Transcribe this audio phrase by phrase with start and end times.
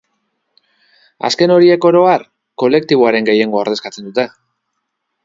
[1.27, 2.25] Azken horiek, oro har,
[2.63, 4.27] kolektiboaren gehiengoa ordezkatzen dute.